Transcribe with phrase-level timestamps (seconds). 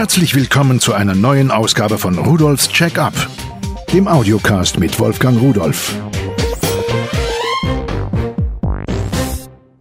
[0.00, 3.12] Herzlich willkommen zu einer neuen Ausgabe von Rudolfs Check-up,
[3.92, 5.94] dem Audiocast mit Wolfgang Rudolf.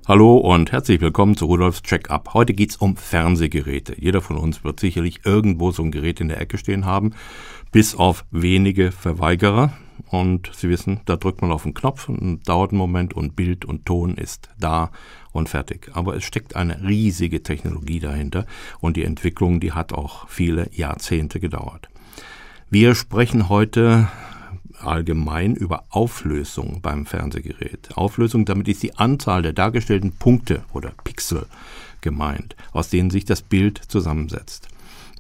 [0.05, 2.33] Hallo und herzlich willkommen zu Rudolfs Check-up.
[2.33, 3.95] Heute geht's um Fernsehgeräte.
[3.97, 7.11] Jeder von uns wird sicherlich irgendwo so ein Gerät in der Ecke stehen haben,
[7.71, 9.71] bis auf wenige Verweigerer.
[10.09, 13.65] Und Sie wissen, da drückt man auf den Knopf und dauert einen Moment und Bild
[13.65, 14.91] und Ton ist da
[15.31, 15.91] und fertig.
[15.93, 18.45] Aber es steckt eine riesige Technologie dahinter
[18.79, 21.89] und die Entwicklung, die hat auch viele Jahrzehnte gedauert.
[22.71, 24.07] Wir sprechen heute
[24.81, 27.89] allgemein über Auflösung beim Fernsehgerät.
[27.95, 31.45] Auflösung, damit ist die Anzahl der dargestellten Punkte oder Pixel
[32.01, 34.69] gemeint, aus denen sich das Bild zusammensetzt.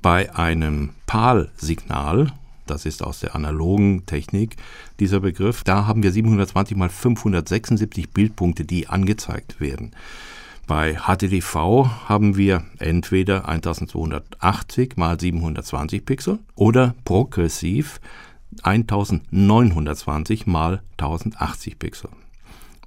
[0.01, 2.31] Bei einem PAL-Signal,
[2.69, 4.55] das ist aus der analogen Technik
[4.99, 5.63] dieser Begriff.
[5.63, 9.91] Da haben wir 720 mal 576 Bildpunkte, die angezeigt werden.
[10.67, 17.99] Bei HTTV haben wir entweder 1280 mal 720 Pixel oder progressiv
[18.61, 22.09] 1920 mal 1080 Pixel.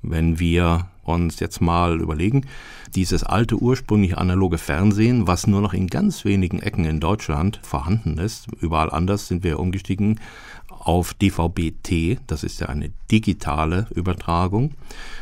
[0.02, 2.46] Wenn wir uns jetzt mal überlegen,
[2.94, 8.18] dieses alte ursprünglich analoge Fernsehen, was nur noch in ganz wenigen Ecken in Deutschland vorhanden
[8.18, 10.20] ist, überall anders sind wir umgestiegen
[10.68, 14.72] auf DVB-T, das ist ja eine digitale Übertragung.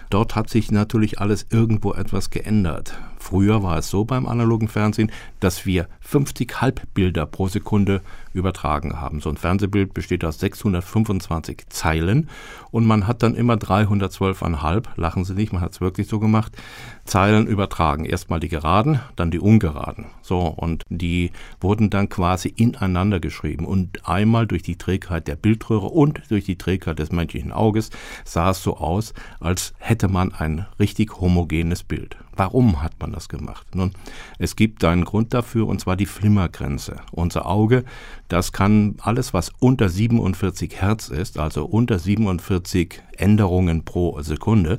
[0.08, 2.98] Dort hat sich natürlich alles irgendwo etwas geändert.
[3.20, 8.00] Früher war es so beim analogen Fernsehen, dass wir 50 Halbbilder pro Sekunde
[8.32, 9.20] übertragen haben.
[9.20, 12.28] So ein Fernsehbild besteht aus 625 Zeilen
[12.70, 16.56] und man hat dann immer 312,5, lachen Sie nicht, man hat es wirklich so gemacht,
[17.04, 18.04] Zeilen übertragen.
[18.04, 20.06] Erstmal die geraden, dann die ungeraden.
[20.22, 23.66] So, und die wurden dann quasi ineinander geschrieben.
[23.66, 27.90] Und einmal durch die Trägheit der Bildröhre und durch die Trägheit des menschlichen Auges
[28.24, 32.16] sah es so aus, als hätte man ein richtig homogenes Bild.
[32.36, 33.74] Warum hat man das gemacht?
[33.74, 33.92] Nun,
[34.38, 36.96] es gibt einen Grund dafür, und zwar die Flimmergrenze.
[37.12, 37.84] Unser Auge,
[38.28, 44.78] das kann alles, was unter 47 Hertz ist, also unter 47 Änderungen pro Sekunde,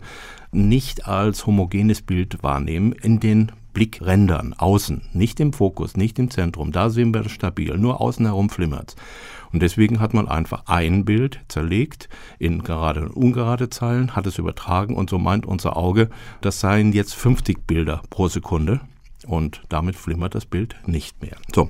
[0.51, 6.71] nicht als homogenes Bild wahrnehmen in den Blickrändern, außen, nicht im Fokus, nicht im Zentrum.
[6.71, 8.95] Da sehen wir das stabil, nur außen herum flimmert
[9.51, 12.09] Und deswegen hat man einfach ein Bild zerlegt
[12.39, 16.09] in gerade und ungerade Zeilen, hat es übertragen und so meint unser Auge,
[16.41, 18.81] das seien jetzt 50 Bilder pro Sekunde.
[19.27, 21.37] Und damit flimmert das Bild nicht mehr.
[21.53, 21.67] So,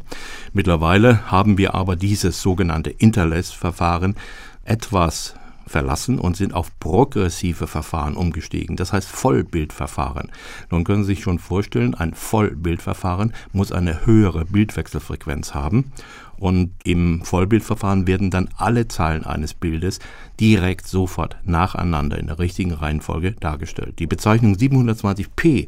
[0.53, 4.15] mittlerweile haben wir aber dieses sogenannte Interlace-Verfahren
[4.63, 5.35] etwas
[5.71, 10.29] verlassen und sind auf progressive Verfahren umgestiegen, das heißt Vollbildverfahren.
[10.69, 15.91] Nun können Sie sich schon vorstellen, ein Vollbildverfahren muss eine höhere Bildwechselfrequenz haben
[16.37, 19.99] und im Vollbildverfahren werden dann alle Zeilen eines Bildes
[20.39, 23.99] direkt sofort nacheinander in der richtigen Reihenfolge dargestellt.
[23.99, 25.67] Die Bezeichnung 720p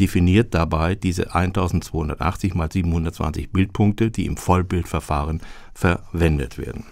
[0.00, 5.40] definiert dabei diese 1280 mal 720 Bildpunkte, die im Vollbildverfahren
[5.74, 6.84] verwendet werden.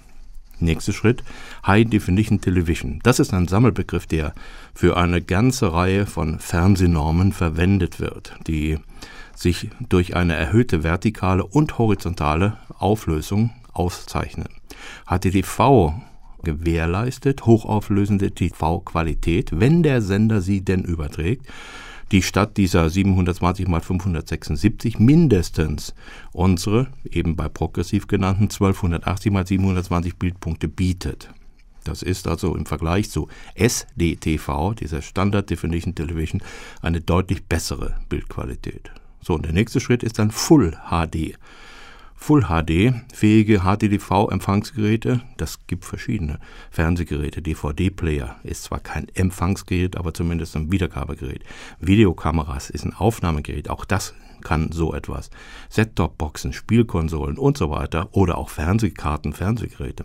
[0.58, 1.22] Nächster Schritt,
[1.66, 3.00] High Definition Television.
[3.02, 4.34] Das ist ein Sammelbegriff, der
[4.74, 8.78] für eine ganze Reihe von Fernsehnormen verwendet wird, die
[9.34, 14.48] sich durch eine erhöhte vertikale und horizontale Auflösung auszeichnen.
[15.06, 15.94] HTTV
[16.42, 21.46] gewährleistet hochauflösende TV-Qualität, wenn der Sender sie denn überträgt
[22.12, 25.94] die Stadt dieser 720 mal 576 mindestens
[26.32, 31.30] unsere, eben bei progressiv genannten 1280 mal 720 Bildpunkte bietet.
[31.84, 36.42] Das ist also im Vergleich zu SDTV, dieser Standard Definition Television,
[36.82, 38.90] eine deutlich bessere Bildqualität.
[39.20, 41.38] So, und der nächste Schritt ist dann Full HD.
[42.26, 46.40] Full HD fähige HDTV-Empfangsgeräte, das gibt verschiedene
[46.72, 47.40] Fernsehgeräte.
[47.40, 51.44] DVD-Player ist zwar kein Empfangsgerät, aber zumindest ein Wiedergabegerät.
[51.78, 55.30] Videokameras ist ein Aufnahmegerät, auch das kann so etwas.
[55.68, 60.04] Set-Top-Boxen, Spielkonsolen und so weiter oder auch Fernsehkarten, Fernsehgeräte.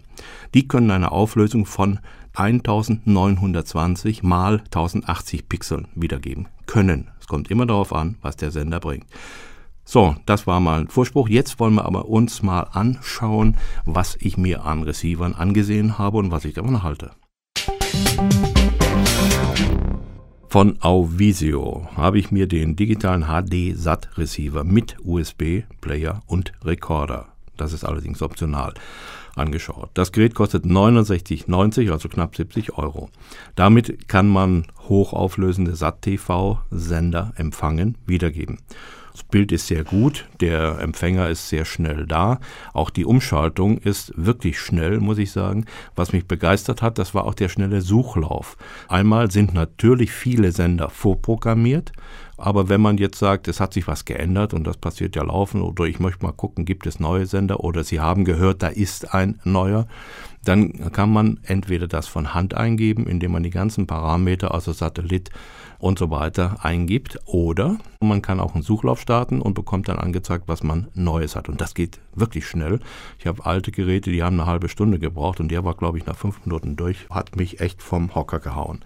[0.54, 2.02] Die können eine Auflösung von
[2.36, 7.10] 1920 mal 1080 Pixeln wiedergeben können.
[7.20, 9.08] Es kommt immer darauf an, was der Sender bringt.
[9.94, 11.28] So, das war mal ein Vorspruch.
[11.28, 16.32] Jetzt wollen wir aber uns mal anschauen, was ich mir an Receivern angesehen habe und
[16.32, 17.12] was ich davon halte.
[20.48, 27.28] Von Auvisio habe ich mir den digitalen HD-SAT-Receiver mit USB-Player und Recorder,
[27.58, 28.74] das ist allerdings optional,
[29.36, 29.90] angeschaut.
[29.94, 33.10] Das Gerät kostet 69,90, also knapp 70 Euro.
[33.56, 38.60] Damit kann man hochauflösende SAT-TV-Sender empfangen, wiedergeben.
[39.12, 42.40] Das Bild ist sehr gut, der Empfänger ist sehr schnell da.
[42.74, 45.66] Auch die Umschaltung ist wirklich schnell, muss ich sagen.
[45.96, 48.58] Was mich begeistert hat, das war auch der schnelle Suchlauf.
[48.88, 51.92] Einmal sind natürlich viele Sender vorprogrammiert
[52.38, 55.64] Aber wenn man jetzt sagt, es hat sich was geändert und das passiert ja laufend
[55.64, 59.14] oder ich möchte mal gucken, gibt es neue Sender oder Sie haben gehört, da ist
[59.14, 59.86] ein neuer,
[60.44, 65.30] dann kann man entweder das von Hand eingeben, indem man die ganzen Parameter, also Satellit
[65.78, 70.46] und so weiter eingibt, oder man kann auch einen Suchlauf starten und bekommt dann angezeigt,
[70.48, 71.50] was man Neues hat.
[71.50, 72.80] Und das geht wirklich schnell.
[73.20, 76.06] Ich habe alte Geräte, die haben eine halbe Stunde gebraucht und der war, glaube ich,
[76.06, 78.80] nach fünf Minuten durch, hat mich echt vom Hocker gehauen.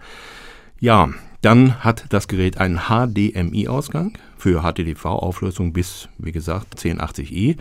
[0.78, 1.08] Ja,
[1.40, 7.56] dann hat das Gerät einen HDMI-Ausgang für HTTV-Auflösung bis, wie gesagt, 1080i.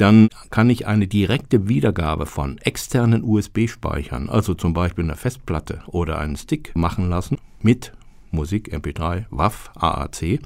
[0.00, 6.18] Dann kann ich eine direkte Wiedergabe von externen USB-Speichern, also zum Beispiel eine Festplatte oder
[6.18, 7.92] einen Stick machen lassen mit
[8.30, 10.40] Musik, MP3, WAV, AAC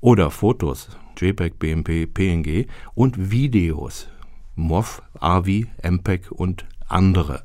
[0.00, 4.06] oder Fotos, JPEG, BMP, PNG und Videos,
[4.54, 7.42] MOV, AVI, MPEG und andere.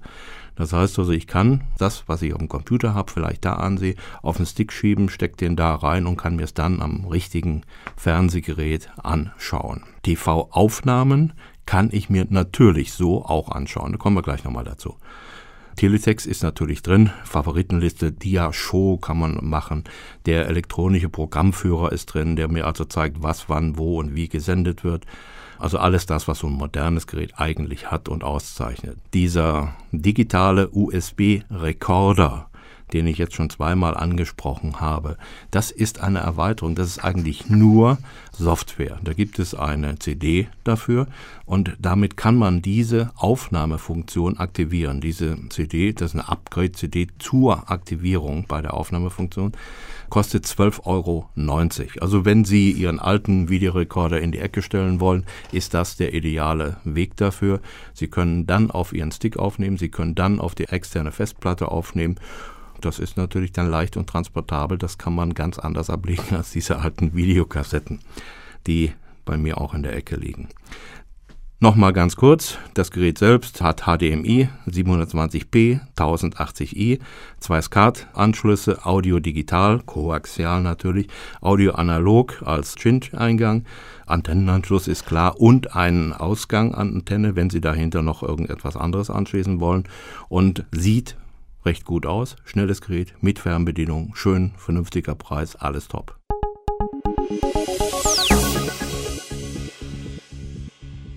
[0.57, 3.95] Das heißt also, ich kann das, was ich auf dem Computer habe, vielleicht da ansehe,
[4.23, 7.61] auf den Stick schieben, stecke den da rein und kann mir es dann am richtigen
[7.95, 9.83] Fernsehgerät anschauen.
[10.03, 11.33] TV-Aufnahmen
[11.65, 13.91] kann ich mir natürlich so auch anschauen.
[13.91, 14.95] Da kommen wir gleich nochmal dazu.
[15.77, 19.83] Teletext ist natürlich drin, Favoritenliste, Dia-Show kann man machen,
[20.25, 24.83] der elektronische Programmführer ist drin, der mir also zeigt, was, wann, wo und wie gesendet
[24.83, 25.05] wird.
[25.59, 28.97] Also alles das, was so ein modernes Gerät eigentlich hat und auszeichnet.
[29.13, 32.46] Dieser digitale USB-Rekorder,
[32.93, 35.17] den ich jetzt schon zweimal angesprochen habe,
[35.51, 36.75] das ist eine Erweiterung.
[36.75, 37.97] Das ist eigentlich nur
[38.31, 38.99] Software.
[39.03, 41.07] Da gibt es eine CD dafür
[41.45, 45.01] und damit kann man diese Aufnahmefunktion aktivieren.
[45.01, 49.53] Diese CD, das ist eine Upgrade-CD zur Aktivierung bei der Aufnahmefunktion
[50.09, 51.29] kostet 12,90 Euro.
[52.01, 56.77] Also wenn Sie Ihren alten Videorekorder in die Ecke stellen wollen, ist das der ideale
[56.83, 57.59] Weg dafür.
[57.93, 62.15] Sie können dann auf Ihren Stick aufnehmen, Sie können dann auf die externe Festplatte aufnehmen.
[62.81, 64.77] Das ist natürlich dann leicht und transportabel.
[64.77, 67.99] Das kann man ganz anders ablegen als diese alten Videokassetten,
[68.65, 68.93] die
[69.25, 70.49] bei mir auch in der Ecke liegen.
[71.59, 76.99] Nochmal ganz kurz, das Gerät selbst hat HDMI 720p, 1080i,
[77.39, 81.07] zwei SCART-Anschlüsse, Audio digital, koaxial natürlich,
[81.41, 83.65] Audio analog als Chinch-Eingang,
[84.05, 89.59] Antennenanschluss ist klar und einen Ausgang an Antenne, wenn Sie dahinter noch irgendetwas anderes anschließen
[89.59, 89.85] wollen
[90.29, 91.17] und sieht
[91.67, 96.17] recht gut aus, schnelles Gerät mit Fernbedienung, schön, vernünftiger Preis, alles top.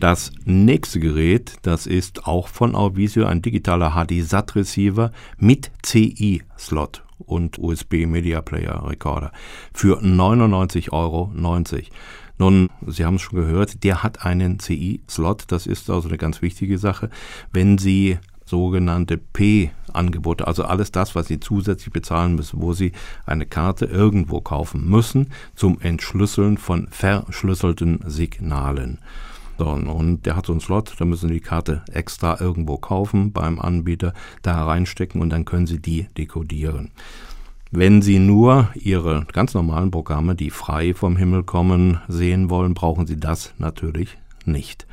[0.00, 8.06] Das nächste Gerät, das ist auch von Auvisio ein digitaler HD-SAT-Receiver mit CI-Slot und USB
[8.06, 9.30] Media Player Recorder
[9.72, 11.32] für 99,90 Euro.
[12.38, 15.44] Nun, Sie haben es schon gehört, der hat einen CI-Slot.
[15.46, 17.08] Das ist also eine ganz wichtige Sache.
[17.52, 18.18] Wenn Sie
[18.50, 19.16] sogenannte
[19.90, 22.92] P-Angebote, also alles das, was Sie zusätzlich bezahlen müssen, wo Sie
[23.26, 28.98] eine Karte irgendwo kaufen müssen zum Entschlüsseln von verschlüsselten Signalen.
[29.58, 33.60] Und der hat so einen Slot, da müssen Sie die Karte extra irgendwo kaufen beim
[33.60, 36.92] Anbieter, da reinstecken und dann können Sie die dekodieren.
[37.70, 43.06] Wenn Sie nur Ihre ganz normalen Programme, die frei vom Himmel kommen, sehen wollen, brauchen
[43.06, 44.16] Sie das natürlich
[44.46, 44.86] nicht.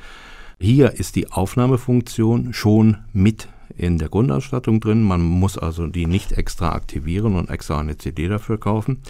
[0.60, 5.04] Hier ist die Aufnahmefunktion schon mit in der Grundausstattung drin.
[5.04, 9.02] Man muss also die nicht extra aktivieren und extra eine CD dafür kaufen.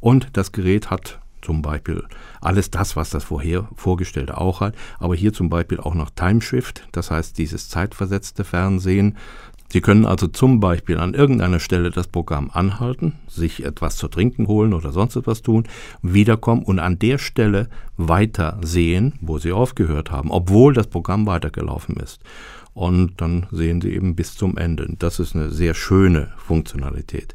[0.00, 2.02] Und das Gerät hat zum Beispiel
[2.40, 6.88] alles das, was das vorher vorgestellte auch hat, aber hier zum Beispiel auch noch Timeshift,
[6.90, 9.16] das heißt dieses zeitversetzte Fernsehen.
[9.68, 14.46] Sie können also zum Beispiel an irgendeiner Stelle das Programm anhalten, sich etwas zu trinken
[14.48, 15.64] holen oder sonst etwas tun,
[16.02, 21.96] wiederkommen und an der Stelle weiter sehen, wo Sie aufgehört haben, obwohl das Programm weitergelaufen
[21.96, 22.20] ist.
[22.76, 24.86] Und dann sehen Sie eben bis zum Ende.
[24.98, 27.34] Das ist eine sehr schöne Funktionalität.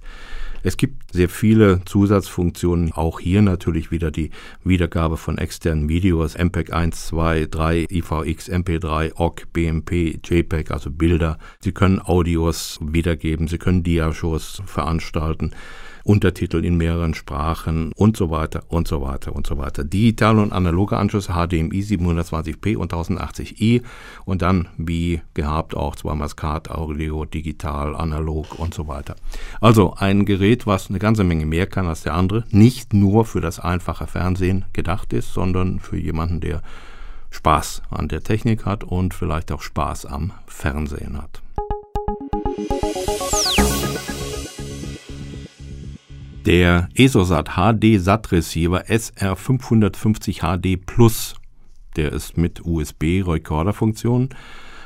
[0.62, 4.29] Es gibt sehr viele Zusatzfunktionen, auch hier natürlich wieder die
[4.63, 11.39] Wiedergabe von externen Videos, MPEG 1, 2, 3, IVX, MP3, OGG, BMP, JPEG, also Bilder.
[11.60, 15.55] Sie können Audios wiedergeben, Sie können Diashows veranstalten.
[16.03, 19.84] Untertitel in mehreren Sprachen und so weiter und so weiter und so weiter.
[19.84, 23.81] Digitale und analoge Anschlüsse HDMI 720p und 1080i
[24.25, 29.15] und dann wie gehabt auch zweimal SCART, Audio, digital, analog und so weiter.
[29.60, 33.41] Also ein Gerät, was eine ganze Menge mehr kann als der andere, nicht nur für
[33.41, 36.62] das einfache Fernsehen gedacht ist, sondern für jemanden, der
[37.31, 41.40] Spaß an der Technik hat und vielleicht auch Spaß am Fernsehen hat.
[46.45, 51.36] Der ESOSAT HD SAT Receiver SR550 HD Plus,
[51.95, 54.29] der ist mit USB Recorder-Funktion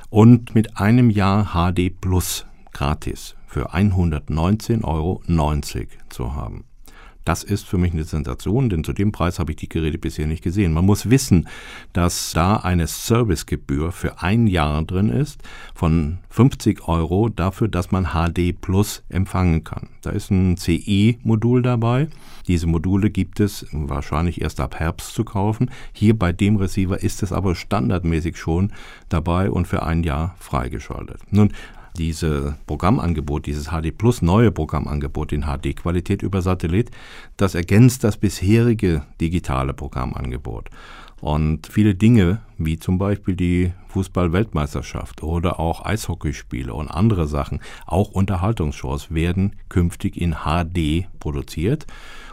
[0.10, 5.22] und mit einem Jahr HD Plus gratis für 119,90 Euro
[6.10, 6.66] zu haben.
[7.26, 10.28] Das ist für mich eine Sensation, denn zu dem Preis habe ich die Geräte bisher
[10.28, 10.74] nicht gesehen.
[10.74, 11.48] Man muss wissen,
[11.92, 15.42] dass da eine Servicegebühr für ein Jahr drin ist
[15.74, 19.90] von 50 Euro dafür, dass man HD Plus empfangen kann.
[20.04, 22.10] Da ist ein CE-Modul dabei.
[22.48, 25.72] Diese Module gibt es wahrscheinlich erst ab Herbst zu kaufen.
[25.94, 28.72] Hier bei dem Receiver ist es aber standardmäßig schon
[29.10, 31.22] dabei und für ein Jahr freigeschaltet.
[31.32, 31.52] Nun,
[31.98, 36.92] dieses Programmangebot, dieses HD Plus neue Programmangebot in HD-Qualität über Satellit,
[37.38, 40.70] das ergänzt das bisherige digitale Programmangebot.
[41.22, 48.12] Und viele Dinge, wie zum Beispiel die Fußball-Weltmeisterschaft oder auch Eishockeyspiele und andere Sachen, auch
[48.12, 51.88] Unterhaltungsshows, werden künftig in HD produziert.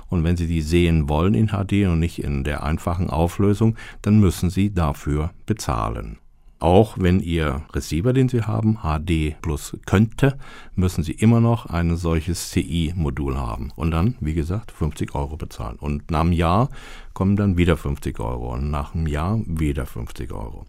[0.09, 4.21] Und wenn Sie die sehen wollen in HD und nicht in der einfachen Auflösung, dann
[4.21, 6.19] müssen Sie dafür bezahlen.
[6.63, 10.39] Auch wenn Ihr Receiver, den Sie haben, HD Plus könnte,
[10.77, 13.73] müssen Sie immer noch ein solches CI-Modul haben.
[13.75, 15.75] Und dann, wie gesagt, 50 Euro bezahlen.
[15.81, 16.69] Und nach einem Jahr
[17.15, 18.53] kommen dann wieder 50 Euro.
[18.53, 20.65] Und nach einem Jahr wieder 50 Euro.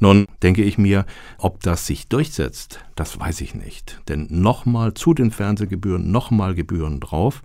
[0.00, 1.06] Nun denke ich mir,
[1.38, 4.00] ob das sich durchsetzt, das weiß ich nicht.
[4.08, 7.42] Denn nochmal zu den Fernsehgebühren, nochmal Gebühren drauf.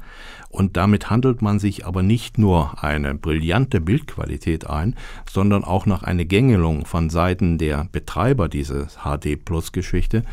[0.50, 4.96] Und damit handelt man sich aber nicht nur eine brillante Bildqualität ein,
[5.30, 10.24] sondern auch noch eine Gängelung von Seiten der Betreiber dieses HD Plus Geschichte,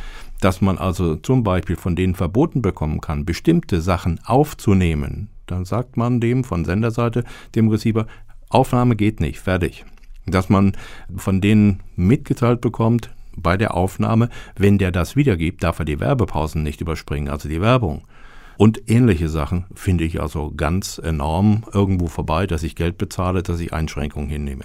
[0.40, 5.30] dass man also zum Beispiel von denen verboten bekommen kann, bestimmte Sachen aufzunehmen.
[5.46, 7.24] Dann sagt man dem von Senderseite,
[7.54, 8.06] dem Receiver,
[8.50, 9.84] Aufnahme geht nicht, fertig
[10.30, 10.72] dass man
[11.16, 16.62] von denen mitgeteilt bekommt bei der Aufnahme, wenn der das wiedergibt, darf er die Werbepausen
[16.62, 18.02] nicht überspringen, also die Werbung.
[18.56, 23.60] Und ähnliche Sachen finde ich also ganz enorm irgendwo vorbei, dass ich Geld bezahle, dass
[23.60, 24.64] ich Einschränkungen hinnehme.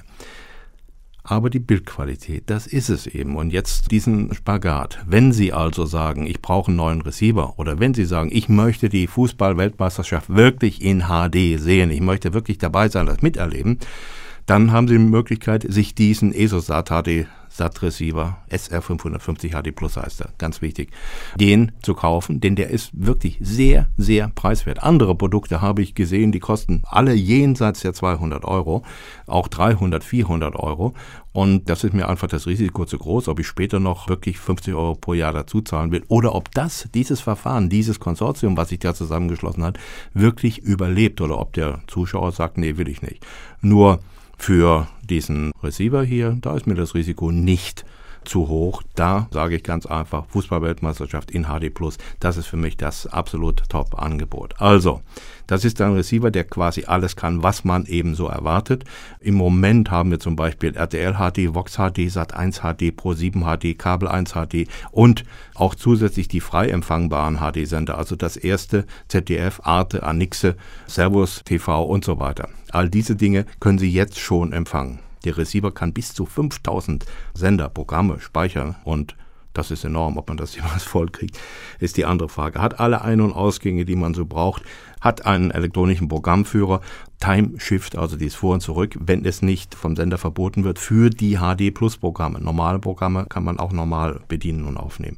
[1.25, 3.37] Aber die Bildqualität, das ist es eben.
[3.37, 4.99] Und jetzt diesen Spagat.
[5.05, 8.89] Wenn Sie also sagen, ich brauche einen neuen Receiver oder wenn Sie sagen, ich möchte
[8.89, 13.79] die Fußball-Weltmeisterschaft wirklich in HD sehen, ich möchte wirklich dabei sein, das miterleben,
[14.45, 20.21] dann haben Sie die Möglichkeit, sich diesen ESOSAT HD SAT Receiver SR550 HD Plus heißt
[20.21, 20.89] er, ganz wichtig,
[21.39, 24.81] den zu kaufen, denn der ist wirklich sehr, sehr preiswert.
[24.81, 28.83] Andere Produkte habe ich gesehen, die kosten alle jenseits der 200 Euro,
[29.27, 30.95] auch 300, 400 Euro.
[31.31, 34.73] Und das ist mir einfach das Risiko zu groß, ob ich später noch wirklich 50
[34.73, 38.79] Euro pro Jahr dazu zahlen will oder ob das, dieses Verfahren, dieses Konsortium, was sich
[38.79, 39.79] da zusammengeschlossen hat,
[40.13, 43.25] wirklich überlebt oder ob der Zuschauer sagt, nee, will ich nicht.
[43.61, 43.99] Nur
[44.37, 47.85] für diesen Receiver hier, da ist mir das Risiko nicht
[48.25, 48.83] zu hoch.
[48.95, 51.71] Da sage ich ganz einfach, Fußballweltmeisterschaft in HD
[52.19, 54.55] das ist für mich das absolut Top-Angebot.
[54.59, 55.01] Also,
[55.47, 58.85] das ist ein Receiver, der quasi alles kann, was man eben so erwartet.
[59.19, 63.43] Im Moment haben wir zum Beispiel RTL HD, Vox HD, Sat 1 HD, Pro 7
[63.43, 65.25] HD, Kabel 1 HD und
[65.55, 70.55] auch zusätzlich die frei empfangbaren HD-Sender, also das erste ZDF, Arte, Anixe,
[70.87, 72.49] Servus TV und so weiter.
[72.71, 74.99] All diese Dinge können Sie jetzt schon empfangen.
[75.23, 79.15] Der Receiver kann bis zu 5000 Sender, Programme speichern und
[79.53, 81.39] das ist enorm, ob man das jemals voll kriegt,
[81.79, 82.61] ist die andere Frage.
[82.61, 84.63] Hat alle Ein- und Ausgänge, die man so braucht,
[84.99, 86.81] hat einen elektronischen Programmführer,
[87.19, 91.09] Time Shift, also dies vor und zurück, wenn es nicht vom Sender verboten wird, für
[91.09, 92.39] die HD Plus Programme.
[92.41, 95.17] Normale Programme kann man auch normal bedienen und aufnehmen.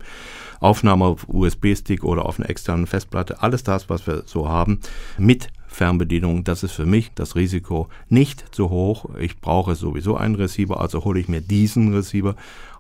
[0.60, 4.80] Aufnahme auf USB-Stick oder auf einer externen Festplatte, alles das, was wir so haben,
[5.18, 9.10] mit Fernbedienung, das ist für mich das Risiko nicht zu hoch.
[9.20, 12.36] Ich brauche sowieso einen Receiver, also hole ich mir diesen Receiver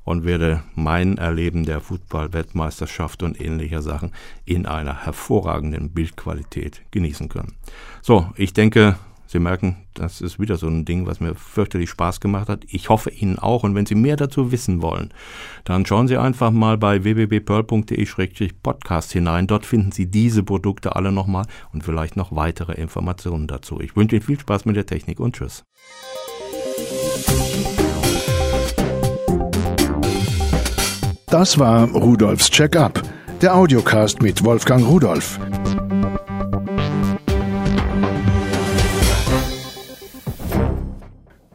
[0.06, 4.14] und werde mein Erleben der Fußball-Weltmeisterschaft und ähnlicher Sachen
[4.46, 7.54] in einer hervorragenden Bildqualität genießen können.
[8.02, 8.96] So, ich denke,
[9.36, 12.63] Sie merken, das ist wieder so ein Ding, was mir fürchterlich Spaß gemacht hat.
[12.70, 13.63] Ich hoffe Ihnen auch.
[13.63, 15.13] Und wenn Sie mehr dazu wissen wollen,
[15.65, 19.48] dann schauen Sie einfach mal bei www.pearl.de-podcast hinein.
[19.48, 23.82] Dort finden Sie diese Produkte alle nochmal und vielleicht noch weitere Informationen dazu.
[23.82, 25.65] Ich wünsche Ihnen viel Spaß mit der Technik und Tschüss.
[31.27, 33.01] Das war Rudolfs Check-up,
[33.42, 35.38] der Audiocast mit Wolfgang Rudolf.